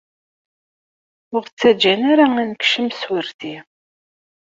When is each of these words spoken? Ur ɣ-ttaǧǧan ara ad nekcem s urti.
Ur 1.35 1.41
ɣ-ttaǧǧan 1.45 2.01
ara 2.11 2.25
ad 2.41 2.47
nekcem 2.49 2.87
s 2.91 3.01
urti. 3.15 3.55